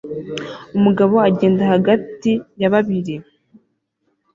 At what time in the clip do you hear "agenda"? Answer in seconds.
1.29-1.63